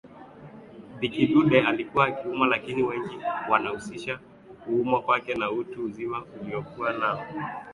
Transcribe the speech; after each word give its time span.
Bi 0.99 1.07
Kidude 1.09 1.61
alikuwa 1.61 2.07
akiumwa 2.07 2.47
lakini 2.47 2.83
wengi 2.83 3.17
wanahusisha 3.49 4.19
kuumwa 4.65 5.01
kwake 5.01 5.35
na 5.35 5.51
utu 5.51 5.85
uzima 5.85 6.23
aliokuwa 6.41 6.93
nao 6.93 7.23